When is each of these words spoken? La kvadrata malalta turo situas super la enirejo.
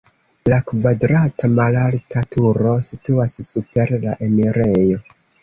La 0.51 0.57
kvadrata 0.69 1.49
malalta 1.59 2.23
turo 2.37 2.73
situas 2.89 3.37
super 3.51 3.95
la 4.09 4.19
enirejo. 4.31 4.99